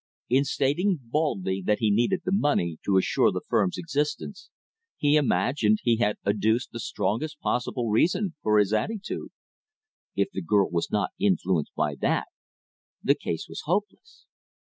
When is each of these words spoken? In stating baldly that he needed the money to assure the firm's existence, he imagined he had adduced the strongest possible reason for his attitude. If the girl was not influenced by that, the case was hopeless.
In 0.29 0.45
stating 0.45 0.97
baldly 0.99 1.61
that 1.67 1.77
he 1.77 1.91
needed 1.91 2.21
the 2.25 2.31
money 2.33 2.79
to 2.85 2.97
assure 2.97 3.31
the 3.31 3.43
firm's 3.47 3.77
existence, 3.77 4.49
he 4.97 5.15
imagined 5.15 5.77
he 5.83 5.97
had 5.97 6.15
adduced 6.25 6.71
the 6.71 6.79
strongest 6.79 7.39
possible 7.39 7.87
reason 7.91 8.33
for 8.41 8.57
his 8.57 8.73
attitude. 8.73 9.29
If 10.15 10.31
the 10.31 10.41
girl 10.41 10.71
was 10.71 10.89
not 10.89 11.11
influenced 11.19 11.75
by 11.75 11.93
that, 12.01 12.25
the 13.03 13.13
case 13.13 13.45
was 13.47 13.61
hopeless. 13.65 14.25